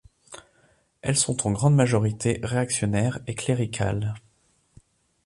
[1.03, 4.15] Elles sont en grande majorité réactionnaires et cléricales.